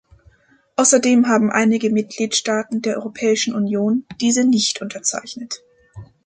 [0.77, 5.61] Außerdem haben einige Mitgliedstaaten der Europäischen Union diese nicht unterzeichnet.